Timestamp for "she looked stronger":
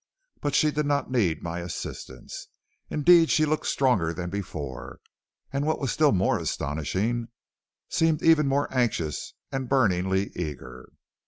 3.29-4.11